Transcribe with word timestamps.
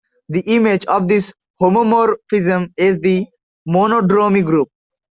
The 0.29 0.39
image 0.51 0.83
of 0.87 1.07
this 1.07 1.31
homomorphism 1.61 2.73
is 2.75 2.97
the 3.01 3.27
monodromy 3.69 4.43
group. 4.43 4.69